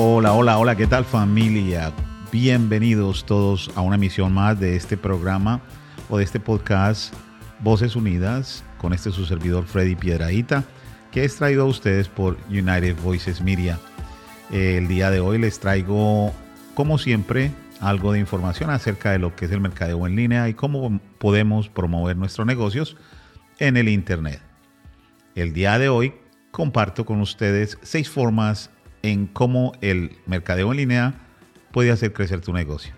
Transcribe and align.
Hola, 0.00 0.32
hola, 0.32 0.58
hola, 0.58 0.76
¿qué 0.76 0.86
tal 0.86 1.04
familia? 1.04 1.92
Bienvenidos 2.30 3.26
todos 3.26 3.68
a 3.74 3.80
una 3.80 3.96
emisión 3.96 4.32
más 4.32 4.60
de 4.60 4.76
este 4.76 4.96
programa 4.96 5.60
o 6.08 6.18
de 6.18 6.22
este 6.22 6.38
podcast 6.38 7.12
Voces 7.58 7.96
Unidas 7.96 8.62
con 8.76 8.92
este 8.92 9.10
su 9.10 9.26
servidor 9.26 9.66
Freddy 9.66 9.96
Piedradita 9.96 10.62
que 11.10 11.24
es 11.24 11.34
traído 11.34 11.64
a 11.64 11.66
ustedes 11.66 12.06
por 12.06 12.36
United 12.48 12.94
Voices 13.02 13.42
Media. 13.42 13.80
El 14.52 14.86
día 14.86 15.10
de 15.10 15.18
hoy 15.18 15.36
les 15.36 15.58
traigo, 15.58 16.32
como 16.74 16.98
siempre, 16.98 17.50
algo 17.80 18.12
de 18.12 18.20
información 18.20 18.70
acerca 18.70 19.10
de 19.10 19.18
lo 19.18 19.34
que 19.34 19.46
es 19.46 19.50
el 19.50 19.60
mercadeo 19.60 20.06
en 20.06 20.14
línea 20.14 20.48
y 20.48 20.54
cómo 20.54 21.00
podemos 21.18 21.68
promover 21.68 22.16
nuestros 22.16 22.46
negocios 22.46 22.96
en 23.58 23.76
el 23.76 23.88
Internet. 23.88 24.40
El 25.34 25.52
día 25.52 25.76
de 25.76 25.88
hoy 25.88 26.14
comparto 26.52 27.04
con 27.04 27.20
ustedes 27.20 27.78
seis 27.82 28.08
formas 28.08 28.70
en 29.02 29.26
cómo 29.26 29.72
el 29.80 30.16
mercadeo 30.26 30.70
en 30.72 30.78
línea 30.78 31.14
puede 31.72 31.90
hacer 31.90 32.12
crecer 32.12 32.40
tu 32.40 32.52
negocio. 32.52 32.94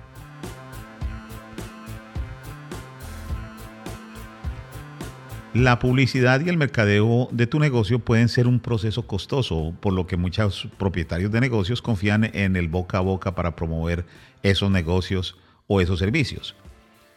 La 5.53 5.81
publicidad 5.81 6.41
y 6.41 6.49
el 6.49 6.57
mercadeo 6.57 7.29
de 7.33 7.49
tu 7.49 7.59
negocio 7.59 7.99
pueden 7.99 8.29
ser 8.29 8.47
un 8.47 8.61
proceso 8.61 9.09
costoso, 9.09 9.75
por 9.81 9.93
lo 9.93 10.07
que 10.07 10.17
muchos 10.17 10.69
propietarios 10.79 11.33
de 11.33 11.41
negocios 11.41 11.83
confían 11.83 12.30
en 12.35 12.55
el 12.55 12.69
boca 12.69 12.99
a 12.99 13.01
boca 13.01 13.35
para 13.35 13.57
promover 13.57 14.07
esos 14.45 14.71
negocios 14.71 15.37
o 15.67 15.80
esos 15.80 15.99
servicios. 15.99 16.55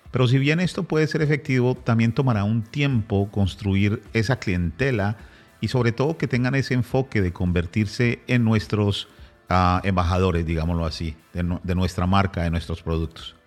Pero 0.09 0.27
si 0.27 0.39
bien 0.39 0.59
esto 0.59 0.83
puede 0.83 1.05
ser 1.05 1.21
efectivo, 1.21 1.75
también 1.75 2.11
tomará 2.11 2.43
un 2.43 2.63
tiempo 2.63 3.29
construir 3.29 4.01
esa 4.13 4.39
clientela 4.39 5.17
y 5.63 5.69
sobre 5.69 5.93
todo 5.93 6.17
que 6.17 6.27
tengan 6.27 6.55
ese 6.55 6.73
enfoque 6.73 7.21
de 7.21 7.31
convertirse 7.31 8.21
en 8.27 8.43
nuestros 8.43 9.07
uh, 9.49 9.79
embajadores, 9.87 10.45
digámoslo 10.45 10.85
así, 10.85 11.15
de, 11.31 11.57
de 11.63 11.73
nuestra 11.73 12.05
marca, 12.05 12.43
de 12.43 12.49
nuestros 12.49 12.81
productos. 12.83 13.37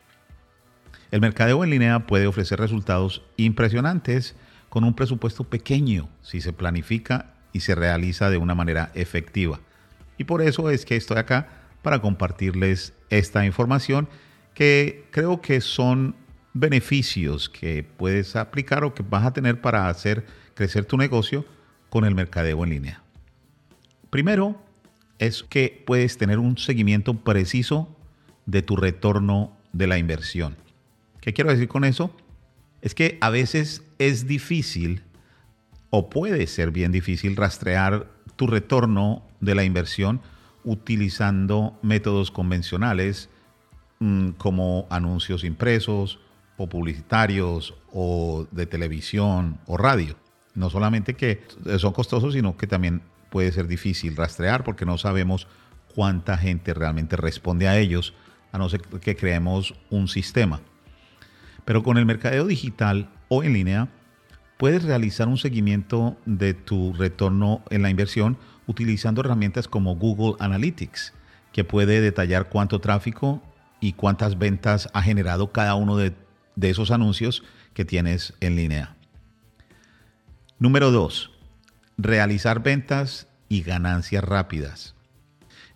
El 1.11 1.21
mercadeo 1.21 1.63
en 1.63 1.69
línea 1.69 2.07
puede 2.07 2.27
ofrecer 2.27 2.59
resultados 2.59 3.23
impresionantes 3.37 4.35
con 4.71 4.83
un 4.85 4.95
presupuesto 4.95 5.45
pequeño 5.45 6.09
si 6.23 6.41
se 6.41 6.55
planifica 6.55 7.35
y 7.53 7.61
se 7.61 7.75
realiza 7.75 8.31
de 8.31 8.39
una 8.39 8.55
manera 8.55 8.93
efectiva. 8.95 9.61
Y 10.17 10.25
por 10.25 10.41
eso 10.41 10.71
es 10.71 10.87
que 10.87 10.97
estoy 10.97 11.19
acá 11.19 11.49
para 11.83 12.01
compartirles 12.01 12.95
esta 13.11 13.45
información 13.45 14.09
que 14.55 15.07
creo 15.11 15.43
que 15.43 15.61
son 15.61 16.17
beneficios 16.55 17.51
que 17.51 17.83
puedes 17.83 18.37
aplicar 18.37 18.85
o 18.85 18.95
que 18.95 19.03
vas 19.03 19.27
a 19.27 19.35
tener 19.35 19.61
para 19.61 19.91
hacer 19.91 20.25
crecer 20.55 20.87
tu 20.87 20.97
negocio 20.97 21.45
con 21.97 22.05
el 22.05 22.15
mercadeo 22.15 22.63
en 22.63 22.69
línea. 22.69 23.03
Primero 24.11 24.63
es 25.19 25.43
que 25.43 25.83
puedes 25.87 26.19
tener 26.19 26.39
un 26.39 26.59
seguimiento 26.59 27.15
preciso 27.15 27.89
de 28.45 28.61
tu 28.61 28.77
retorno 28.77 29.57
de 29.73 29.87
la 29.87 29.97
inversión. 29.97 30.59
¿Qué 31.23 31.33
quiero 31.33 31.51
decir 31.51 31.69
con 31.69 31.85
eso? 31.85 32.15
Es 32.83 32.95
que 32.95 33.17
a 33.23 33.31
veces 33.31 33.83
es 33.99 34.27
difícil 34.27 35.05
o 35.89 36.11
puede 36.11 36.47
ser 36.49 36.71
bien 36.71 36.93
difícil 36.93 37.35
rastrear 37.35 38.11
tu 38.37 38.47
retorno 38.47 39.23
de 39.41 39.55
la 39.55 39.65
inversión 39.65 40.21
utilizando 40.65 41.79
métodos 41.81 42.31
convencionales 42.31 43.31
mmm, 44.01 44.33
como 44.33 44.87
anuncios 44.91 45.45
impresos 45.45 46.19
o 46.59 46.69
publicitarios 46.69 47.73
o 47.91 48.47
de 48.51 48.67
televisión 48.67 49.59
o 49.65 49.79
radio. 49.79 50.26
No 50.57 50.71
solamente 50.71 51.15
que 51.15 51.43
son 51.79 51.93
costosos, 51.93 52.35
sino 52.35 52.57
que 52.57 52.67
también 52.67 53.03
puede 53.31 53.53
ser 53.53 53.69
difícil 53.69 54.17
rastrear 54.17 54.65
porque 54.65 54.87
no 54.87 54.99
sabemos 54.99 55.47
cuánta 55.95 56.37
gente 56.37 56.75
realmente 56.75 57.17
responde 57.17 57.69
a 57.69 57.79
ellos, 57.79 58.15
a 58.53 58.59
no 58.59 58.69
ser 58.69 58.81
que 58.83 59.17
creemos 59.17 59.75
un 59.91 60.09
sistema. 60.09 60.61
Pero 61.65 61.83
con 61.83 61.99
el 61.99 62.07
mercadeo 62.07 62.47
digital 62.47 63.11
o 63.29 63.43
en 63.43 63.53
línea, 63.53 63.89
puedes 64.57 64.85
realizar 64.85 65.29
un 65.29 65.37
seguimiento 65.37 66.17
de 66.25 66.55
tu 66.55 66.93
retorno 66.95 67.63
en 67.71 67.83
la 67.83 67.91
inversión 67.91 68.39
utilizando 68.67 69.21
herramientas 69.21 69.69
como 69.69 69.97
Google 69.97 70.37
Analytics, 70.39 71.13
que 71.53 71.65
puede 71.65 72.01
detallar 72.01 72.49
cuánto 72.49 72.81
tráfico 72.81 73.43
y 73.81 73.93
cuántas 73.93 74.39
ventas 74.39 74.89
ha 74.93 75.03
generado 75.03 75.53
cada 75.53 75.75
uno 75.75 75.97
de, 75.97 76.15
de 76.55 76.71
esos 76.71 76.91
anuncios 76.91 77.43
que 77.75 77.85
tienes 77.85 78.35
en 78.41 78.57
línea. 78.57 78.96
Número 80.59 80.91
2. 80.91 81.31
Realizar 81.99 82.63
ventas 82.63 83.29
y 83.47 83.61
ganancias 83.61 84.25
rápidas. 84.25 84.95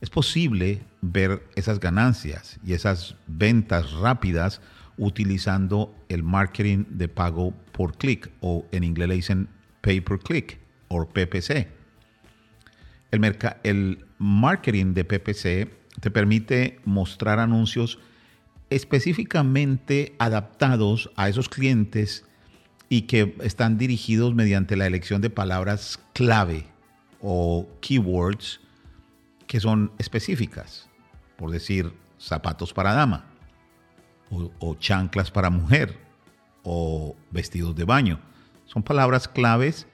Es 0.01 0.09
posible 0.09 0.81
ver 1.03 1.47
esas 1.55 1.81
ganancias 1.81 2.59
y 2.65 2.73
esas 2.73 3.15
ventas 3.27 3.93
rápidas 3.93 4.63
utilizando 4.97 5.95
el 6.09 6.23
marketing 6.23 6.87
de 6.89 7.09
pago 7.09 7.53
por 7.73 7.99
clic 7.99 8.31
o 8.41 8.65
en 8.73 8.85
inglés 8.85 9.09
le 9.09 9.15
dicen 9.17 9.49
pay 9.83 10.01
per 10.01 10.19
click 10.19 10.59
o 10.89 11.07
PPC. 11.07 11.69
El, 13.11 13.37
el 13.65 14.07
marketing 14.17 14.95
de 14.95 15.05
PPC 15.05 15.69
te 16.01 16.11
permite 16.11 16.81
mostrar 16.87 17.39
anuncios 17.39 17.99
específicamente 18.71 20.15
adaptados 20.19 21.11
a 21.17 21.29
esos 21.29 21.51
clientes 21.51 22.25
y 22.91 23.03
que 23.03 23.37
están 23.43 23.78
dirigidos 23.78 24.34
mediante 24.34 24.77
la 24.77 24.87
elección 24.87 25.23
de 25.23 25.31
palabras 25.31 25.99
clave 26.12 26.67
o 27.23 27.67
keywords 27.81 28.61
que 29.47 29.61
son 29.61 29.93
específicas. 29.99 30.91
Por 31.37 31.50
decir, 31.50 31.95
zapatos 32.19 32.75
para 32.75 32.93
dama 32.93 33.25
o, 34.31 34.75
chanclas 34.79 35.31
para 35.31 35.50
mujer 35.50 35.99
o 36.62 37.17
vestidos 37.31 37.75
de 37.77 37.84
baño. 37.84 38.21
Son 38.67 38.83
palabras 38.83 39.29
claves 39.29 39.87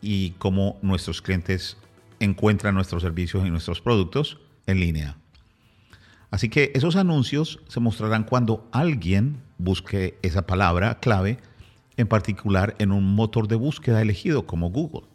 y 0.00 0.30
cómo 0.32 0.78
nuestros 0.82 1.22
clientes 1.22 1.76
encuentran 2.20 2.74
nuestros 2.74 3.02
servicios 3.02 3.46
y 3.46 3.50
nuestros 3.50 3.80
productos 3.80 4.38
en 4.66 4.80
línea. 4.80 5.16
Así 6.30 6.48
que 6.48 6.72
esos 6.74 6.96
anuncios 6.96 7.60
se 7.68 7.80
mostrarán 7.80 8.24
cuando 8.24 8.68
alguien 8.70 9.40
busque 9.56 10.18
esa 10.22 10.46
palabra 10.46 10.98
clave, 11.00 11.38
en 11.98 12.06
particular 12.06 12.74
en 12.78 12.92
un 12.92 13.14
motor 13.14 13.48
de 13.48 13.56
búsqueda 13.56 14.00
elegido 14.00 14.46
como 14.46 14.70
Google. 14.70 15.06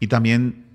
Y 0.00 0.08
también 0.08 0.66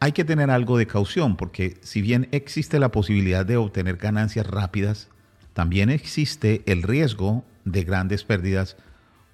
hay 0.00 0.12
que 0.12 0.24
tener 0.24 0.50
algo 0.50 0.78
de 0.78 0.88
caución 0.88 1.36
porque 1.36 1.76
si 1.82 2.02
bien 2.02 2.26
existe 2.32 2.80
la 2.80 2.90
posibilidad 2.90 3.46
de 3.46 3.58
obtener 3.58 3.98
ganancias 3.98 4.46
rápidas, 4.46 5.10
también 5.52 5.90
existe 5.90 6.62
el 6.66 6.82
riesgo 6.82 7.44
de 7.64 7.84
grandes 7.84 8.24
pérdidas 8.24 8.76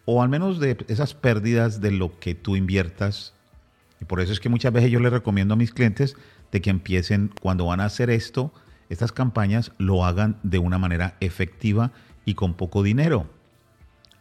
o 0.04 0.22
al 0.22 0.28
menos 0.28 0.58
de 0.58 0.76
esas 0.88 1.14
pérdidas 1.14 1.80
de 1.80 1.92
lo 1.92 2.18
que 2.18 2.34
tú 2.34 2.56
inviertas. 2.56 3.34
Y 4.00 4.06
por 4.06 4.20
eso 4.20 4.32
es 4.32 4.40
que 4.40 4.48
muchas 4.48 4.72
veces 4.72 4.90
yo 4.90 5.00
les 5.00 5.12
recomiendo 5.12 5.54
a 5.54 5.56
mis 5.56 5.72
clientes 5.72 6.16
de 6.50 6.60
que 6.60 6.70
empiecen 6.70 7.30
cuando 7.40 7.66
van 7.66 7.80
a 7.80 7.84
hacer 7.84 8.10
esto, 8.10 8.52
estas 8.88 9.12
campañas, 9.12 9.70
lo 9.78 10.04
hagan 10.04 10.38
de 10.42 10.58
una 10.58 10.78
manera 10.78 11.16
efectiva 11.20 11.92
y 12.24 12.34
con 12.34 12.54
poco 12.54 12.82
dinero. 12.82 13.37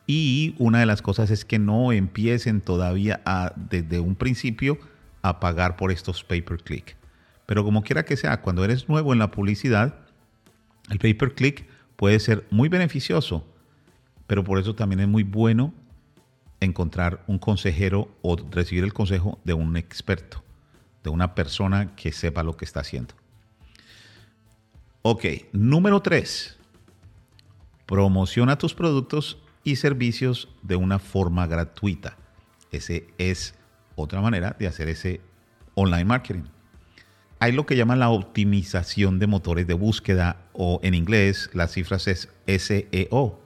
Y 0.07 0.55
una 0.57 0.79
de 0.79 0.85
las 0.85 1.01
cosas 1.01 1.29
es 1.29 1.43
que 1.43 1.59
no 1.59 1.91
empiecen 1.91 2.61
todavía 2.61 3.21
a, 3.25 3.51
desde 3.55 3.99
un 3.99 4.15
principio 4.15 4.79
a 5.21 5.41
pagar 5.41 5.75
por 5.75 5.91
estos 5.91 6.23
pay 6.23 6.41
per 6.41 6.63
click. 6.63 6.95
Pero 7.45 7.65
como 7.65 7.83
quiera 7.83 8.05
que 8.05 8.15
sea, 8.15 8.41
cuando 8.41 8.63
eres 8.63 8.87
nuevo 8.87 9.11
en 9.11 9.19
la 9.19 9.31
publicidad, 9.31 9.95
el 10.89 10.99
pay 10.99 11.13
per 11.13 11.35
click 11.35 11.67
puede 11.97 12.19
ser 12.19 12.47
muy 12.49 12.69
beneficioso, 12.69 13.45
pero 14.27 14.45
por 14.45 14.59
eso 14.59 14.75
también 14.75 15.01
es 15.01 15.07
muy 15.09 15.23
bueno 15.23 15.73
encontrar 16.61 17.23
un 17.27 17.37
consejero 17.37 18.09
o 18.21 18.37
recibir 18.51 18.85
el 18.85 18.93
consejo 18.93 19.39
de 19.43 19.53
un 19.53 19.75
experto, 19.75 20.41
de 21.03 21.09
una 21.09 21.35
persona 21.35 21.95
que 21.95 22.13
sepa 22.13 22.43
lo 22.43 22.55
que 22.55 22.65
está 22.65 22.79
haciendo. 22.79 23.13
Ok, 25.01 25.25
número 25.51 26.01
3. 26.01 26.57
Promociona 27.85 28.57
tus 28.57 28.73
productos 28.73 29.37
y 29.67 29.75
servicios 29.75 30.49
de 30.63 30.75
una 30.75 30.99
forma 30.99 31.47
gratuita. 31.47 32.17
Ese 32.71 33.07
es 33.17 33.55
otra 33.95 34.21
manera 34.21 34.55
de 34.59 34.67
hacer 34.67 34.87
ese 34.89 35.21
online 35.75 36.05
marketing 36.05 36.43
hay 37.39 37.51
lo 37.51 37.65
que 37.65 37.75
llaman 37.75 37.99
la 37.99 38.09
optimización 38.09 39.19
de 39.19 39.27
motores 39.27 39.67
de 39.67 39.75
búsqueda 39.75 40.37
o 40.53 40.79
en 40.81 40.95
inglés 40.95 41.51
las 41.53 41.71
cifras 41.73 42.07
es 42.07 42.29
SEO 42.47 43.39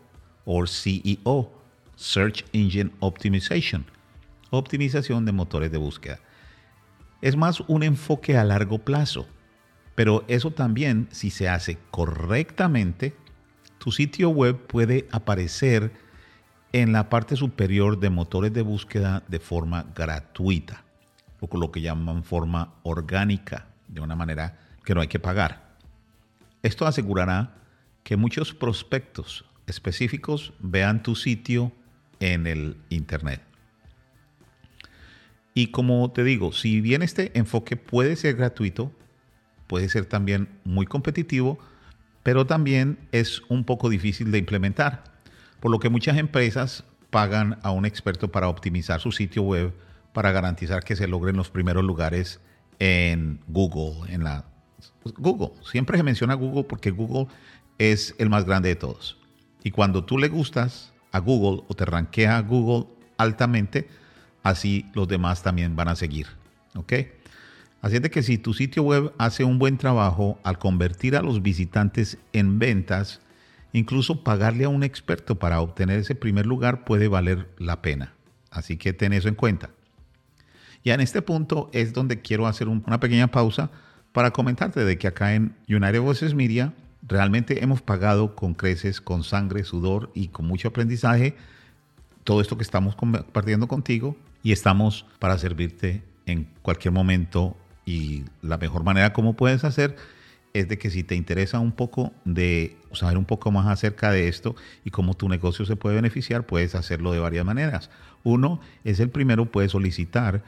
o 0.45 0.67
CEO, 0.67 1.51
Search 1.95 2.45
Engine 2.53 2.91
Optimization, 2.99 3.85
optimización 4.49 5.25
de 5.25 5.33
motores 5.33 5.71
de 5.71 5.77
búsqueda. 5.77 6.19
Es 7.21 7.35
más 7.35 7.59
un 7.67 7.83
enfoque 7.83 8.37
a 8.37 8.45
largo 8.45 8.79
plazo, 8.79 9.27
pero 9.93 10.23
eso 10.27 10.51
también, 10.51 11.07
si 11.11 11.29
se 11.29 11.49
hace 11.49 11.77
correctamente, 11.91 13.13
tu 13.77 13.91
sitio 13.91 14.29
web 14.29 14.57
puede 14.67 15.07
aparecer 15.11 15.91
en 16.73 16.91
la 16.91 17.09
parte 17.09 17.35
superior 17.35 17.99
de 17.99 18.09
motores 18.09 18.53
de 18.53 18.61
búsqueda 18.61 19.23
de 19.27 19.39
forma 19.39 19.85
gratuita, 19.95 20.83
o 21.39 21.57
lo 21.57 21.71
que 21.71 21.81
llaman 21.81 22.23
forma 22.23 22.75
orgánica 22.83 23.67
de 23.87 24.01
una 24.01 24.15
manera 24.15 24.59
que 24.85 24.95
no 24.95 25.01
hay 25.01 25.07
que 25.07 25.19
pagar. 25.19 25.75
Esto 26.63 26.85
asegurará 26.85 27.55
que 28.03 28.15
muchos 28.15 28.53
prospectos 28.53 29.45
específicos 29.67 30.53
vean 30.59 31.03
tu 31.03 31.15
sitio 31.15 31.71
en 32.19 32.47
el 32.47 32.77
Internet. 32.89 33.41
Y 35.53 35.67
como 35.67 36.09
te 36.11 36.23
digo, 36.23 36.53
si 36.53 36.79
bien 36.79 37.01
este 37.01 37.37
enfoque 37.37 37.75
puede 37.75 38.15
ser 38.15 38.35
gratuito, 38.35 38.91
puede 39.67 39.89
ser 39.89 40.05
también 40.05 40.47
muy 40.63 40.85
competitivo, 40.85 41.59
pero 42.23 42.45
también 42.45 42.99
es 43.11 43.41
un 43.49 43.65
poco 43.65 43.89
difícil 43.89 44.31
de 44.31 44.37
implementar, 44.37 45.10
por 45.61 45.71
lo 45.71 45.79
que 45.79 45.87
muchas 45.87 46.17
empresas 46.17 46.83
pagan 47.09 47.59
a 47.63 47.71
un 47.71 47.85
experto 47.85 48.31
para 48.31 48.49
optimizar 48.49 48.99
su 48.99 49.13
sitio 49.13 49.43
web 49.43 49.73
para 50.11 50.31
garantizar 50.31 50.83
que 50.83 50.97
se 50.97 51.07
logren 51.07 51.37
los 51.37 51.49
primeros 51.49 51.85
lugares 51.85 52.41
en 52.79 53.39
Google, 53.47 54.11
en 54.13 54.23
la 54.25 54.45
Google. 55.17 55.51
Siempre 55.63 55.97
se 55.97 56.03
menciona 56.03 56.33
Google 56.33 56.63
porque 56.63 56.91
Google 56.91 57.27
es 57.77 58.15
el 58.17 58.29
más 58.29 58.45
grande 58.45 58.69
de 58.69 58.75
todos. 58.75 59.17
Y 59.63 59.71
cuando 59.71 60.03
tú 60.03 60.17
le 60.17 60.27
gustas 60.27 60.91
a 61.11 61.19
Google 61.19 61.63
o 61.67 61.73
te 61.75 61.85
rankea 61.85 62.37
a 62.37 62.41
Google 62.41 62.87
altamente, 63.17 63.87
así 64.43 64.89
los 64.93 65.07
demás 65.07 65.43
también 65.43 65.75
van 65.75 65.87
a 65.87 65.95
seguir. 65.95 66.27
¿Ok? 66.75 66.93
Así 67.81 67.95
es 67.95 68.01
de 68.01 68.11
que 68.11 68.23
si 68.23 68.37
tu 68.37 68.53
sitio 68.53 68.83
web 68.83 69.13
hace 69.17 69.43
un 69.43 69.59
buen 69.59 69.77
trabajo 69.77 70.39
al 70.43 70.59
convertir 70.59 71.15
a 71.15 71.21
los 71.21 71.41
visitantes 71.41 72.17
en 72.33 72.59
ventas, 72.59 73.21
incluso 73.73 74.23
pagarle 74.23 74.65
a 74.65 74.69
un 74.69 74.83
experto 74.83 75.39
para 75.39 75.61
obtener 75.61 75.99
ese 75.99 76.15
primer 76.15 76.45
lugar 76.45 76.83
puede 76.83 77.07
valer 77.07 77.49
la 77.57 77.81
pena. 77.81 78.13
Así 78.49 78.77
que 78.77 78.93
ten 78.93 79.13
eso 79.13 79.27
en 79.27 79.35
cuenta. 79.35 79.69
Y 80.83 80.91
en 80.91 80.99
este 80.99 81.21
punto 81.21 81.69
es 81.73 81.93
donde 81.93 82.21
quiero 82.21 82.47
hacer 82.47 82.67
una 82.67 82.99
pequeña 82.99 83.27
pausa 83.27 83.69
para 84.11 84.31
comentarte 84.31 84.83
de 84.83 84.97
que 84.97 85.07
acá 85.07 85.35
en 85.35 85.55
United 85.69 86.01
Voices 86.01 86.33
Media 86.33 86.73
realmente 87.07 87.63
hemos 87.63 87.81
pagado 87.81 88.35
con 88.35 88.53
creces, 88.53 88.99
con 88.99 89.23
sangre, 89.23 89.63
sudor 89.63 90.11
y 90.13 90.27
con 90.27 90.47
mucho 90.47 90.67
aprendizaje 90.67 91.35
todo 92.23 92.41
esto 92.41 92.57
que 92.57 92.63
estamos 92.63 92.95
compartiendo 92.95 93.67
contigo 93.67 94.15
y 94.43 94.51
estamos 94.51 95.05
para 95.19 95.37
servirte 95.37 96.03
en 96.25 96.47
cualquier 96.61 96.93
momento 96.93 97.57
y 97.85 98.25
la 98.41 98.57
mejor 98.57 98.83
manera 98.83 99.13
como 99.13 99.35
puedes 99.35 99.63
hacer 99.63 99.95
es 100.53 100.67
de 100.67 100.77
que 100.77 100.89
si 100.89 101.03
te 101.03 101.15
interesa 101.15 101.59
un 101.59 101.71
poco 101.71 102.11
de 102.25 102.77
saber 102.93 103.17
un 103.17 103.25
poco 103.25 103.51
más 103.51 103.67
acerca 103.67 104.11
de 104.11 104.27
esto 104.27 104.55
y 104.83 104.91
cómo 104.91 105.13
tu 105.13 105.29
negocio 105.29 105.65
se 105.65 105.75
puede 105.75 105.95
beneficiar, 105.95 106.45
puedes 106.45 106.75
hacerlo 106.75 107.11
de 107.11 107.19
varias 107.19 107.45
maneras. 107.45 107.89
Uno 108.23 108.59
es 108.83 108.99
el 108.99 109.09
primero, 109.09 109.45
puedes 109.45 109.71
solicitar 109.71 110.43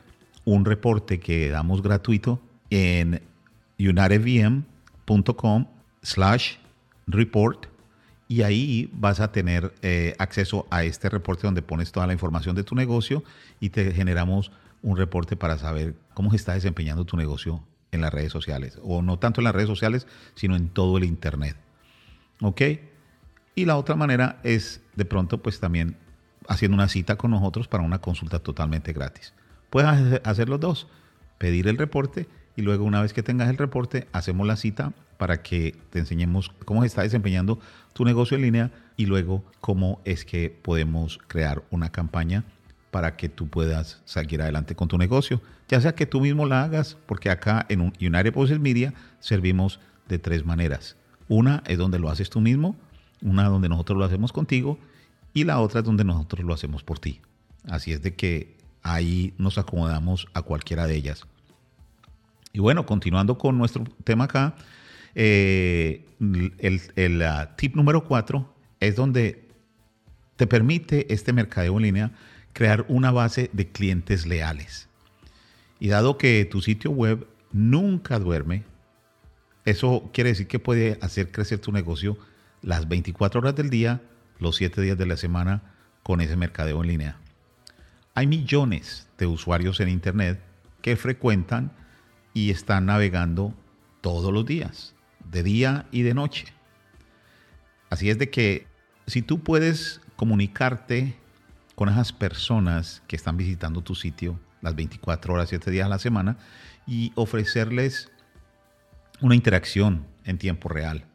un 0.45 0.65
reporte 0.65 1.19
que 1.19 1.49
damos 1.49 1.81
gratuito 1.81 2.41
en 2.69 3.21
unitedvm.com 3.79 5.67
slash 6.01 6.55
report 7.07 7.67
y 8.27 8.41
ahí 8.41 8.89
vas 8.93 9.19
a 9.19 9.31
tener 9.31 9.73
eh, 9.81 10.15
acceso 10.17 10.67
a 10.69 10.83
este 10.83 11.09
reporte 11.09 11.47
donde 11.47 11.61
pones 11.61 11.91
toda 11.91 12.07
la 12.07 12.13
información 12.13 12.55
de 12.55 12.63
tu 12.63 12.75
negocio 12.75 13.23
y 13.59 13.69
te 13.69 13.91
generamos 13.91 14.51
un 14.81 14.97
reporte 14.97 15.35
para 15.35 15.57
saber 15.57 15.95
cómo 16.13 16.31
se 16.31 16.37
está 16.37 16.53
desempeñando 16.53 17.05
tu 17.05 17.15
negocio 17.15 17.63
en 17.93 18.01
las 18.01 18.13
redes 18.13 18.31
sociales, 18.31 18.77
o 18.83 19.01
no 19.01 19.17
tanto 19.19 19.41
en 19.41 19.45
las 19.45 19.55
redes 19.55 19.69
sociales, 19.69 20.07
sino 20.35 20.55
en 20.55 20.69
todo 20.69 20.97
el 20.97 21.03
Internet. 21.03 21.55
¿Ok? 22.41 22.61
Y 23.55 23.65
la 23.65 23.77
otra 23.77 23.95
manera 23.95 24.39
es 24.43 24.81
de 24.95 25.05
pronto 25.05 25.41
pues 25.41 25.59
también 25.59 25.95
haciendo 26.47 26.75
una 26.75 26.89
cita 26.89 27.15
con 27.15 27.31
nosotros 27.31 27.67
para 27.67 27.83
una 27.83 27.99
consulta 27.99 28.39
totalmente 28.39 28.93
gratis. 28.93 29.33
Puedes 29.69 30.21
hacer 30.23 30.49
los 30.49 30.59
dos, 30.59 30.87
pedir 31.37 31.67
el 31.67 31.77
reporte 31.77 32.27
y 32.55 32.61
luego 32.61 32.83
una 32.83 33.01
vez 33.01 33.13
que 33.13 33.23
tengas 33.23 33.49
el 33.49 33.57
reporte 33.57 34.07
hacemos 34.11 34.45
la 34.45 34.55
cita 34.55 34.93
para 35.17 35.41
que 35.41 35.75
te 35.89 35.99
enseñemos 35.99 36.51
cómo 36.65 36.81
se 36.81 36.87
está 36.87 37.03
desempeñando 37.03 37.59
tu 37.93 38.05
negocio 38.05 38.35
en 38.35 38.43
línea 38.43 38.71
y 38.97 39.05
luego 39.05 39.43
cómo 39.61 40.01
es 40.05 40.25
que 40.25 40.49
podemos 40.49 41.19
crear 41.27 41.63
una 41.69 41.91
campaña 41.91 42.43
para 42.93 43.17
que 43.17 43.27
tú 43.27 43.47
puedas 43.47 43.99
seguir 44.05 44.43
adelante 44.43 44.75
con 44.75 44.87
tu 44.87 44.99
negocio. 44.99 45.41
Ya 45.67 45.81
sea 45.81 45.95
que 45.95 46.05
tú 46.05 46.21
mismo 46.21 46.45
la 46.45 46.63
hagas, 46.63 46.95
porque 47.07 47.31
acá 47.31 47.65
en 47.67 47.81
United 47.81 48.31
Voices 48.31 48.59
Media 48.59 48.93
servimos 49.19 49.79
de 50.07 50.19
tres 50.19 50.45
maneras. 50.45 50.95
Una 51.27 51.63
es 51.65 51.79
donde 51.79 51.97
lo 51.97 52.11
haces 52.11 52.29
tú 52.29 52.39
mismo, 52.39 52.75
una 53.23 53.45
donde 53.45 53.67
nosotros 53.67 53.97
lo 53.97 54.05
hacemos 54.05 54.31
contigo 54.31 54.77
y 55.33 55.43
la 55.43 55.59
otra 55.59 55.79
es 55.79 55.85
donde 55.85 56.03
nosotros 56.03 56.45
lo 56.45 56.53
hacemos 56.53 56.83
por 56.83 56.99
ti. 56.99 57.19
Así 57.67 57.93
es 57.93 58.03
de 58.03 58.13
que 58.13 58.57
ahí 58.83 59.33
nos 59.39 59.57
acomodamos 59.57 60.27
a 60.35 60.43
cualquiera 60.43 60.85
de 60.85 60.95
ellas. 60.95 61.25
Y 62.51 62.59
bueno, 62.59 62.85
continuando 62.85 63.39
con 63.39 63.57
nuestro 63.57 63.85
tema 64.03 64.25
acá, 64.25 64.53
eh, 65.15 66.05
el, 66.59 67.21
ah, 67.23 67.55
tip 67.55 67.75
número 67.75 68.03
cuatro 68.03 68.53
es 68.79 68.95
donde 68.95 69.49
te 70.35 70.45
permite 70.45 71.11
este 71.11 71.33
mercadeo 71.33 71.75
en 71.77 71.83
línea 71.83 72.11
crear 72.53 72.85
una 72.87 73.11
base 73.11 73.49
de 73.53 73.67
clientes 73.67 74.25
leales. 74.25 74.87
Y 75.79 75.89
dado 75.89 76.17
que 76.17 76.45
tu 76.45 76.61
sitio 76.61 76.91
web 76.91 77.27
nunca 77.51 78.19
duerme, 78.19 78.63
eso 79.65 80.09
quiere 80.13 80.29
decir 80.29 80.47
que 80.47 80.59
puede 80.59 80.97
hacer 81.01 81.31
crecer 81.31 81.59
tu 81.59 81.71
negocio 81.71 82.17
las 82.61 82.87
24 82.87 83.41
horas 83.41 83.55
del 83.55 83.69
día, 83.69 84.01
los 84.39 84.55
7 84.55 84.81
días 84.81 84.97
de 84.97 85.05
la 85.05 85.17
semana 85.17 85.73
con 86.03 86.21
ese 86.21 86.35
mercadeo 86.35 86.81
en 86.81 86.89
línea. 86.89 87.17
Hay 88.13 88.27
millones 88.27 89.07
de 89.17 89.25
usuarios 89.25 89.79
en 89.79 89.89
Internet 89.89 90.39
que 90.81 90.95
frecuentan 90.95 91.71
y 92.33 92.51
están 92.51 92.85
navegando 92.85 93.53
todos 94.01 94.33
los 94.33 94.45
días, 94.45 94.95
de 95.31 95.43
día 95.43 95.87
y 95.91 96.01
de 96.01 96.13
noche. 96.13 96.47
Así 97.89 98.09
es 98.09 98.17
de 98.17 98.29
que 98.29 98.67
si 99.07 99.21
tú 99.21 99.43
puedes 99.43 100.01
comunicarte 100.15 101.15
con 101.75 101.89
esas 101.89 102.13
personas 102.13 103.01
que 103.07 103.15
están 103.15 103.37
visitando 103.37 103.81
tu 103.81 103.95
sitio 103.95 104.39
las 104.61 104.75
24 104.75 105.33
horas, 105.33 105.49
7 105.49 105.71
días 105.71 105.85
a 105.85 105.89
la 105.89 105.99
semana 105.99 106.37
y 106.87 107.11
ofrecerles 107.15 108.11
una 109.21 109.35
interacción 109.35 110.05
en 110.25 110.37
tiempo 110.37 110.69
real. 110.69 111.05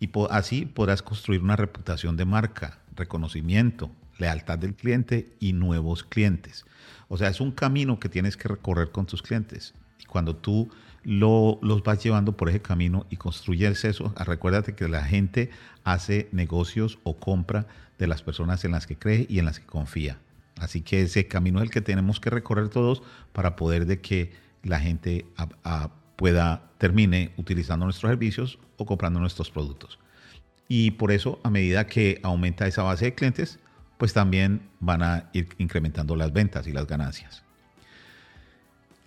Y 0.00 0.10
así 0.30 0.64
podrás 0.64 1.02
construir 1.02 1.42
una 1.42 1.56
reputación 1.56 2.16
de 2.16 2.24
marca, 2.24 2.78
reconocimiento, 2.94 3.90
lealtad 4.18 4.58
del 4.58 4.74
cliente 4.74 5.34
y 5.40 5.52
nuevos 5.52 6.04
clientes. 6.04 6.64
O 7.08 7.16
sea, 7.16 7.28
es 7.28 7.40
un 7.40 7.52
camino 7.52 7.98
que 7.98 8.08
tienes 8.08 8.36
que 8.36 8.48
recorrer 8.48 8.90
con 8.90 9.06
tus 9.06 9.22
clientes. 9.22 9.74
Y 10.00 10.04
cuando 10.04 10.36
tú 10.36 10.70
lo, 11.04 11.58
los 11.62 11.82
vas 11.82 12.02
llevando 12.02 12.36
por 12.36 12.48
ese 12.48 12.60
camino 12.60 13.06
y 13.10 13.16
construyes 13.16 13.84
eso, 13.84 14.12
recuérdate 14.16 14.74
que 14.74 14.88
la 14.88 15.04
gente 15.04 15.50
hace 15.84 16.28
negocios 16.32 16.98
o 17.02 17.16
compra 17.18 17.66
de 17.98 18.06
las 18.06 18.22
personas 18.22 18.64
en 18.64 18.72
las 18.72 18.86
que 18.86 18.96
cree 18.96 19.26
y 19.28 19.38
en 19.38 19.44
las 19.44 19.60
que 19.60 19.66
confía. 19.66 20.18
Así 20.58 20.82
que 20.82 21.02
ese 21.02 21.28
camino 21.28 21.58
es 21.58 21.64
el 21.64 21.70
que 21.70 21.80
tenemos 21.80 22.20
que 22.20 22.30
recorrer 22.30 22.68
todos 22.68 23.02
para 23.32 23.56
poder 23.56 23.86
de 23.86 24.00
que 24.00 24.32
la 24.62 24.80
gente 24.80 25.24
pueda 26.16 26.68
termine 26.78 27.32
utilizando 27.36 27.84
nuestros 27.84 28.10
servicios 28.10 28.58
o 28.76 28.86
comprando 28.86 29.20
nuestros 29.20 29.50
productos. 29.50 29.98
Y 30.68 30.92
por 30.92 31.12
eso, 31.12 31.40
a 31.42 31.50
medida 31.50 31.86
que 31.86 32.20
aumenta 32.22 32.66
esa 32.66 32.82
base 32.82 33.06
de 33.06 33.14
clientes, 33.14 33.58
pues 33.96 34.12
también 34.12 34.68
van 34.80 35.02
a 35.02 35.30
ir 35.32 35.48
incrementando 35.58 36.14
las 36.14 36.32
ventas 36.32 36.66
y 36.66 36.72
las 36.72 36.86
ganancias. 36.86 37.42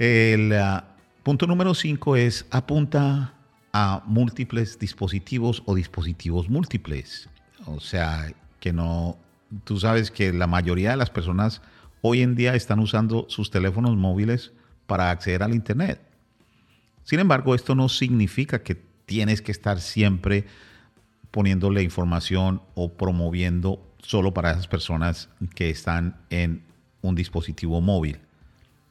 El 0.01 0.51
uh, 0.51 0.81
punto 1.22 1.46
número 1.46 1.75
5 1.75 2.15
es 2.15 2.48
apunta 2.50 3.36
a 3.72 4.01
múltiples 4.08 4.79
dispositivos 4.79 5.62
o 5.67 5.75
dispositivos 5.75 6.50
múltiples. 6.50 7.29
O 7.67 7.79
sea, 7.79 8.34
que 8.60 8.74
no, 8.74 9.20
tú 9.63 9.79
sabes 9.79 10.10
que 10.10 10.34
la 10.34 10.48
mayoría 10.48 10.89
de 10.89 10.98
las 10.98 11.12
personas 11.12 11.62
hoy 12.01 12.24
en 12.24 12.34
día 12.34 12.55
están 12.55 12.79
usando 12.79 13.27
sus 13.29 13.51
teléfonos 13.51 13.96
móviles 13.96 14.53
para 14.88 15.12
acceder 15.12 15.43
al 15.43 15.53
Internet. 15.53 16.01
Sin 17.03 17.20
embargo, 17.20 17.53
esto 17.53 17.75
no 17.75 17.88
significa 17.88 18.63
que 18.63 18.74
tienes 19.05 19.43
que 19.43 19.51
estar 19.51 19.79
siempre 19.79 20.48
poniéndole 21.29 21.84
información 21.84 22.63
o 22.74 22.91
promoviendo 22.93 23.88
solo 24.01 24.34
para 24.34 24.50
esas 24.50 24.67
personas 24.67 25.29
que 25.53 25.70
están 25.70 26.25
en 26.31 26.63
un 27.03 27.13
dispositivo 27.13 27.81
móvil. 27.81 28.17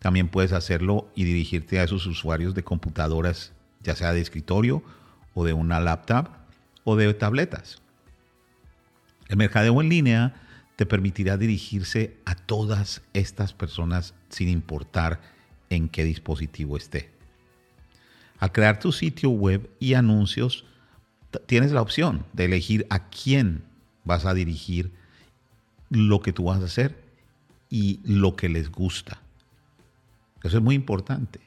También 0.01 0.29
puedes 0.29 0.53
hacerlo 0.53 1.11
y 1.15 1.25
dirigirte 1.25 1.79
a 1.79 1.85
esos 1.85 2.07
usuarios 2.07 2.55
de 2.55 2.65
computadoras, 2.65 3.53
ya 3.83 3.95
sea 3.95 4.13
de 4.13 4.21
escritorio 4.21 4.83
o 5.35 5.45
de 5.45 5.53
una 5.53 5.79
laptop 5.79 6.29
o 6.85 6.97
de 6.97 7.13
tabletas. 7.15 7.81
El 9.29 9.37
mercadeo 9.37 9.81
en 9.81 9.91
línea 9.91 10.35
te 10.77 10.87
permitirá 10.87 11.37
dirigirse 11.37 12.17
a 12.25 12.35
todas 12.35 13.03
estas 13.13 13.53
personas 13.53 14.15
sin 14.31 14.49
importar 14.49 15.21
en 15.69 15.89
qué 15.89 16.05
dispositivo 16.05 16.79
esté. 16.79 17.11
Al 18.39 18.53
crear 18.53 18.81
tu 18.81 18.93
sitio 18.93 19.29
web 19.29 19.69
y 19.79 19.93
anuncios, 19.93 20.65
tienes 21.47 21.73
la 21.73 21.83
opción 21.83 22.25
de 22.33 22.47
elegir 22.47 22.87
a 22.89 23.11
quién 23.11 23.63
vas 24.05 24.25
a 24.25 24.33
dirigir 24.33 24.93
lo 25.91 26.23
que 26.23 26.33
tú 26.33 26.45
vas 26.45 26.63
a 26.63 26.65
hacer 26.65 26.97
y 27.69 28.01
lo 28.03 28.35
que 28.35 28.49
les 28.49 28.71
gusta. 28.71 29.21
Eso 30.43 30.59
es 30.59 30.63
muy 30.63 30.75
importante. 30.75 31.41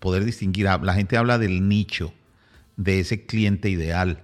poder 0.00 0.24
distinguir. 0.24 0.66
La 0.66 0.94
gente 0.94 1.16
habla 1.16 1.38
del 1.38 1.68
nicho, 1.68 2.12
de 2.76 3.00
ese 3.00 3.26
cliente 3.26 3.70
ideal, 3.70 4.22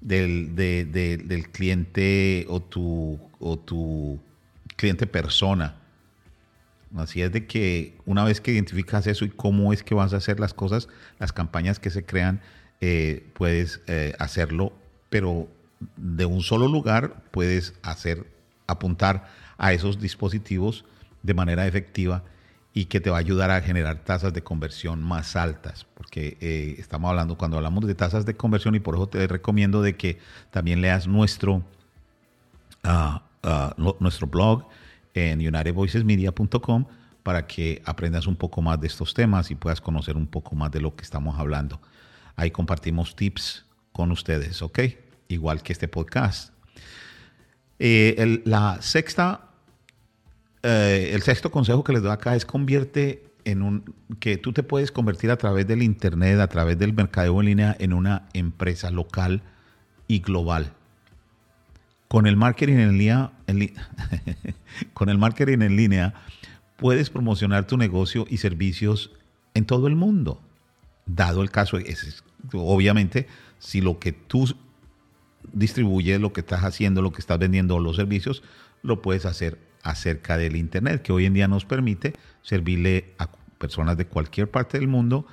del, 0.00 0.54
del 0.54 1.50
cliente 1.50 2.44
o 2.48 2.60
tu, 2.60 3.18
o 3.38 3.58
tu 3.58 4.20
cliente 4.76 5.06
persona. 5.06 5.76
Así 6.96 7.22
es 7.22 7.32
de 7.32 7.46
que 7.46 7.96
una 8.04 8.24
vez 8.24 8.40
que 8.40 8.52
identificas 8.52 9.06
eso 9.06 9.24
y 9.24 9.30
cómo 9.30 9.72
es 9.72 9.82
que 9.82 9.94
vas 9.94 10.12
a 10.14 10.18
hacer 10.18 10.38
las 10.38 10.54
cosas, 10.54 10.88
las 11.18 11.32
campañas 11.32 11.78
que 11.78 11.90
se 11.90 12.04
crean, 12.04 12.40
eh, 12.80 13.26
puedes 13.34 13.80
eh, 13.86 14.14
hacerlo, 14.18 14.72
pero 15.10 15.48
de 15.96 16.26
un 16.26 16.42
solo 16.42 16.68
lugar 16.68 17.22
puedes 17.30 17.74
hacer, 17.82 18.26
apuntar 18.66 19.28
a 19.58 19.72
esos 19.72 20.00
dispositivos 20.00 20.84
de 21.22 21.34
manera 21.34 21.66
efectiva 21.66 22.22
y 22.76 22.84
que 22.84 23.00
te 23.00 23.08
va 23.08 23.16
a 23.16 23.20
ayudar 23.20 23.50
a 23.50 23.62
generar 23.62 24.04
tasas 24.04 24.34
de 24.34 24.42
conversión 24.42 25.02
más 25.02 25.34
altas, 25.34 25.86
porque 25.94 26.36
eh, 26.42 26.74
estamos 26.76 27.08
hablando, 27.08 27.38
cuando 27.38 27.56
hablamos 27.56 27.86
de 27.86 27.94
tasas 27.94 28.26
de 28.26 28.36
conversión, 28.36 28.74
y 28.74 28.80
por 28.80 28.96
eso 28.96 29.08
te 29.08 29.26
recomiendo 29.26 29.80
de 29.80 29.96
que 29.96 30.18
también 30.50 30.82
leas 30.82 31.06
nuestro, 31.06 31.64
ah, 32.84 33.22
ah, 33.42 33.74
nuestro 33.98 34.26
blog 34.26 34.68
en 35.14 35.38
unitedvoicesmedia.com 35.38 36.84
para 37.22 37.46
que 37.46 37.80
aprendas 37.86 38.26
un 38.26 38.36
poco 38.36 38.60
más 38.60 38.78
de 38.78 38.88
estos 38.88 39.14
temas 39.14 39.50
y 39.50 39.54
puedas 39.54 39.80
conocer 39.80 40.14
un 40.14 40.26
poco 40.26 40.54
más 40.54 40.70
de 40.70 40.82
lo 40.82 40.94
que 40.94 41.02
estamos 41.02 41.38
hablando. 41.38 41.80
Ahí 42.36 42.50
compartimos 42.50 43.16
tips 43.16 43.64
con 43.92 44.12
ustedes, 44.12 44.60
¿ok? 44.60 44.80
Igual 45.28 45.62
que 45.62 45.72
este 45.72 45.88
podcast. 45.88 46.52
Eh, 47.78 48.42
la 48.44 48.82
sexta 48.82 49.45
eh, 50.68 51.14
el 51.14 51.22
sexto 51.22 51.52
consejo 51.52 51.84
que 51.84 51.92
les 51.92 52.02
doy 52.02 52.10
acá 52.10 52.34
es 52.34 52.44
convierte 52.44 53.22
en 53.44 53.62
un 53.62 53.94
que 54.18 54.36
tú 54.36 54.52
te 54.52 54.64
puedes 54.64 54.90
convertir 54.90 55.30
a 55.30 55.36
través 55.36 55.64
del 55.68 55.80
internet, 55.80 56.40
a 56.40 56.48
través 56.48 56.76
del 56.76 56.92
mercadeo 56.92 57.38
en 57.40 57.46
línea 57.46 57.76
en 57.78 57.92
una 57.92 58.28
empresa 58.32 58.90
local 58.90 59.42
y 60.08 60.18
global. 60.18 60.72
Con 62.08 62.26
el 62.26 62.36
marketing 62.36 62.78
en 62.78 62.98
línea, 62.98 63.30
con 64.92 65.08
el 65.08 65.18
marketing 65.18 65.62
en 65.62 65.76
línea 65.76 66.14
puedes 66.76 67.10
promocionar 67.10 67.68
tu 67.68 67.76
negocio 67.76 68.26
y 68.28 68.38
servicios 68.38 69.12
en 69.54 69.66
todo 69.66 69.86
el 69.86 69.94
mundo. 69.94 70.40
Dado 71.06 71.42
el 71.42 71.52
caso, 71.52 71.78
obviamente, 72.54 73.28
si 73.60 73.80
lo 73.80 74.00
que 74.00 74.10
tú 74.10 74.52
distribuyes, 75.52 76.20
lo 76.20 76.32
que 76.32 76.40
estás 76.40 76.64
haciendo, 76.64 77.02
lo 77.02 77.12
que 77.12 77.20
estás 77.20 77.38
vendiendo, 77.38 77.78
los 77.78 77.94
servicios, 77.94 78.42
lo 78.82 79.00
puedes 79.00 79.26
hacer 79.26 79.65
acerca 79.86 80.36
del 80.36 80.56
Internet, 80.56 81.02
que 81.02 81.12
hoy 81.12 81.26
en 81.26 81.34
día 81.34 81.46
nos 81.46 81.64
permite 81.64 82.12
servirle 82.42 83.14
a 83.18 83.30
personas 83.58 83.96
de 83.96 84.06
cualquier 84.06 84.50
parte 84.50 84.78
del 84.78 84.88
mundo 84.88 85.26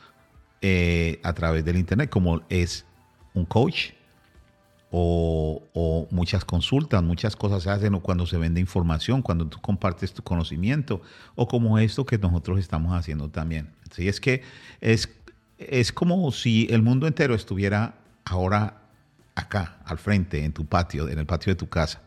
eh, 0.61 1.19
a 1.23 1.33
través 1.33 1.65
del 1.65 1.75
Internet, 1.75 2.09
como 2.09 2.41
es 2.49 2.85
un 3.33 3.45
coach 3.45 3.91
o, 4.91 6.07
muchas 6.11 6.45
consultas, 6.45 7.01
muchas 7.01 7.35
cosas 7.35 7.63
se 7.63 7.71
hacen 7.71 7.99
cuando 7.99 8.27
se 8.27 8.37
vende 8.37 8.61
información, 8.61 9.23
cuando 9.23 9.47
tú 9.47 9.59
compartes 9.59 10.13
tu 10.13 10.21
conocimiento, 10.21 11.01
o 11.33 11.47
como 11.47 11.79
esto 11.79 12.05
que 12.05 12.19
nosotros 12.19 12.59
estamos 12.59 12.93
haciendo 12.93 13.29
también. 13.29 13.71
Sí, 13.91 14.07
es 14.07 14.19
que 14.19 14.43
es, 14.81 15.09
es 15.57 15.91
como 15.91 16.31
si 16.31 16.67
el 16.69 16.83
mundo 16.83 17.07
entero 17.07 17.33
estuviera 17.33 17.95
ahora 18.23 18.83
acá, 19.33 19.79
al 19.83 19.97
frente, 19.97 20.45
en 20.45 20.53
tu 20.53 20.65
patio, 20.67 21.09
en 21.09 21.17
el 21.17 21.25
patio 21.25 21.51
de 21.51 21.55
tu 21.55 21.67
casa 21.67 22.03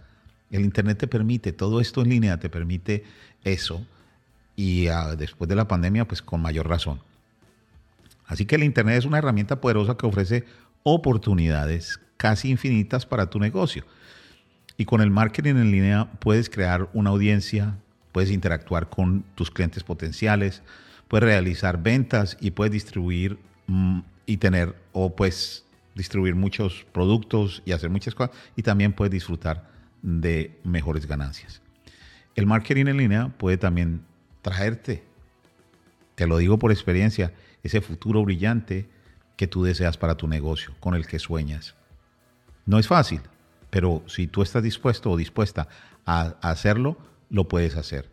el 0.50 0.64
Internet 0.64 0.98
te 0.98 1.06
permite, 1.06 1.52
todo 1.52 1.80
esto 1.80 2.02
en 2.02 2.10
línea 2.10 2.38
te 2.38 2.48
permite 2.48 3.04
eso. 3.44 3.84
Y 4.54 4.88
ah, 4.88 5.16
después 5.16 5.48
de 5.48 5.56
la 5.56 5.68
pandemia, 5.68 6.06
pues 6.06 6.22
con 6.22 6.40
mayor 6.40 6.68
razón. 6.68 7.00
Así 8.26 8.46
que 8.46 8.56
el 8.56 8.64
Internet 8.64 8.98
es 8.98 9.04
una 9.04 9.18
herramienta 9.18 9.60
poderosa 9.60 9.96
que 9.96 10.06
ofrece 10.06 10.44
oportunidades 10.82 12.00
casi 12.16 12.50
infinitas 12.50 13.06
para 13.06 13.28
tu 13.28 13.38
negocio. 13.38 13.84
Y 14.76 14.84
con 14.84 15.00
el 15.00 15.10
marketing 15.10 15.56
en 15.56 15.70
línea 15.70 16.10
puedes 16.20 16.50
crear 16.50 16.88
una 16.92 17.10
audiencia, 17.10 17.76
puedes 18.12 18.30
interactuar 18.30 18.88
con 18.88 19.24
tus 19.34 19.50
clientes 19.50 19.84
potenciales, 19.84 20.62
puedes 21.08 21.24
realizar 21.24 21.82
ventas 21.82 22.36
y 22.40 22.50
puedes 22.50 22.72
distribuir 22.72 23.38
mm, 23.66 24.00
y 24.26 24.36
tener 24.38 24.74
o 24.92 25.14
pues 25.14 25.64
distribuir 25.94 26.34
muchos 26.34 26.84
productos 26.92 27.62
y 27.64 27.72
hacer 27.72 27.90
muchas 27.90 28.14
cosas 28.14 28.36
y 28.54 28.62
también 28.62 28.92
puedes 28.92 29.10
disfrutar 29.10 29.75
de 30.02 30.58
mejores 30.64 31.06
ganancias. 31.06 31.62
El 32.34 32.46
marketing 32.46 32.86
en 32.86 32.96
línea 32.96 33.28
puede 33.38 33.56
también 33.56 34.02
traerte, 34.42 35.02
te 36.14 36.26
lo 36.26 36.38
digo 36.38 36.58
por 36.58 36.70
experiencia, 36.70 37.32
ese 37.62 37.80
futuro 37.80 38.22
brillante 38.24 38.88
que 39.36 39.46
tú 39.46 39.64
deseas 39.64 39.96
para 39.96 40.16
tu 40.16 40.28
negocio, 40.28 40.74
con 40.80 40.94
el 40.94 41.06
que 41.06 41.18
sueñas. 41.18 41.74
No 42.64 42.78
es 42.78 42.86
fácil, 42.86 43.20
pero 43.70 44.02
si 44.06 44.26
tú 44.26 44.42
estás 44.42 44.62
dispuesto 44.62 45.10
o 45.10 45.16
dispuesta 45.16 45.68
a 46.04 46.36
hacerlo, 46.40 46.96
lo 47.30 47.48
puedes 47.48 47.76
hacer. 47.76 48.08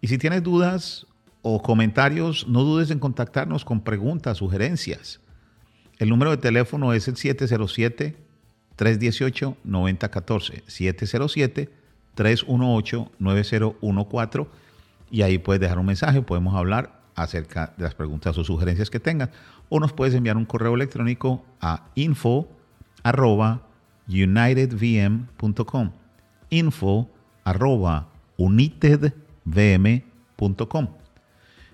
Y 0.00 0.08
si 0.08 0.18
tienes 0.18 0.42
dudas 0.42 1.06
o 1.42 1.62
comentarios, 1.62 2.46
no 2.48 2.62
dudes 2.62 2.90
en 2.90 2.98
contactarnos 2.98 3.64
con 3.64 3.82
preguntas, 3.82 4.38
sugerencias. 4.38 5.20
El 5.98 6.10
número 6.10 6.30
de 6.30 6.36
teléfono 6.36 6.92
es 6.92 7.08
el 7.08 7.16
707 7.16 8.25
318-9014, 8.76 11.68
707-318-9014 12.16 14.46
y 15.10 15.22
ahí 15.22 15.38
puedes 15.38 15.60
dejar 15.60 15.78
un 15.78 15.86
mensaje, 15.86 16.20
podemos 16.22 16.54
hablar 16.54 17.00
acerca 17.14 17.72
de 17.76 17.84
las 17.84 17.94
preguntas 17.94 18.36
o 18.36 18.44
sugerencias 18.44 18.90
que 18.90 19.00
tengas 19.00 19.30
o 19.68 19.80
nos 19.80 19.92
puedes 19.92 20.14
enviar 20.14 20.36
un 20.36 20.44
correo 20.44 20.74
electrónico 20.74 21.44
a 21.60 21.86
info 21.94 22.48
arroba 23.02 23.62
unitedvm.com 24.08 25.92
info 26.50 27.10
arroba 27.44 28.08
unitedvm.com 28.36 30.88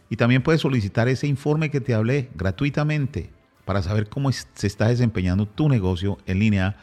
y 0.09 0.17
también 0.17 0.43
puedes 0.43 0.61
solicitar 0.61 1.09
ese 1.09 1.27
informe 1.27 1.71
que 1.71 1.81
te 1.81 1.95
hablé 1.95 2.31
gratuitamente 2.35 3.31
para 3.65 3.83
saber 3.83 4.09
cómo 4.09 4.33
se 4.33 4.67
está 4.67 4.89
desempeñando 4.89 5.47
tu 5.47 5.69
negocio 5.69 6.19
en 6.27 6.41
línea 6.41 6.75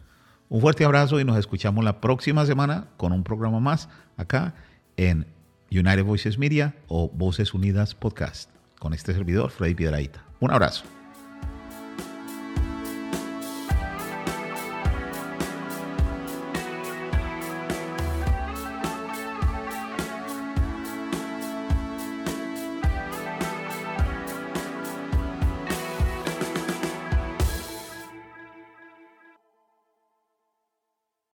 Un 0.48 0.60
fuerte 0.60 0.84
abrazo 0.84 1.18
y 1.18 1.24
nos 1.24 1.36
escuchamos 1.36 1.84
la 1.84 2.00
próxima 2.00 2.46
semana 2.46 2.86
con 2.96 3.12
un 3.12 3.24
programa 3.24 3.58
más 3.58 3.88
acá 4.16 4.54
en 4.96 5.26
United 5.72 6.04
Voices 6.04 6.38
Media 6.38 6.76
o 6.86 7.08
Voces 7.08 7.54
Unidas 7.54 7.96
Podcast 7.96 8.50
con 8.78 8.94
este 8.94 9.12
servidor, 9.14 9.50
Freddy 9.50 9.74
Piedraíta. 9.74 10.22
Un 10.38 10.52
abrazo. 10.52 10.84